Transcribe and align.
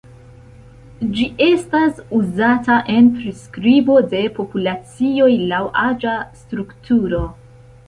Ĝi 1.17 1.25
estas 1.47 1.99
uzata 2.19 2.79
en 2.95 3.11
priskribo 3.19 3.99
de 4.15 4.23
populacioj 4.41 5.31
laŭ 5.53 5.63
aĝa 5.85 6.19
strukturo. 6.43 7.25